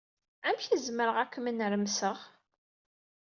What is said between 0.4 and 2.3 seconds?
Amek ay zemreɣ ad kem-nermseɣ.